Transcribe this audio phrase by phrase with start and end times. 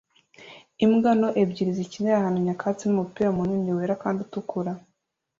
[0.85, 4.71] Imbwa nto ebyiri zikinira ahantu nyakatsi n'umupira munini wera kandi utukura